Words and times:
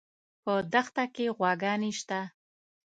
په 0.43 0.53
دښته 0.73 1.05
کې 1.15 1.25
غواګانې 1.37 1.91
شته 1.99 2.19